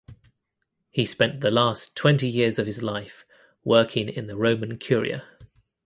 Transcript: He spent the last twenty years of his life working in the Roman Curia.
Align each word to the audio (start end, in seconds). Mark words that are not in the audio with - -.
He 0.89 1.05
spent 1.05 1.41
the 1.41 1.51
last 1.51 1.95
twenty 1.95 2.27
years 2.27 2.57
of 2.57 2.65
his 2.65 2.81
life 2.81 3.23
working 3.63 4.09
in 4.09 4.25
the 4.25 4.35
Roman 4.35 4.79
Curia. 4.79 5.25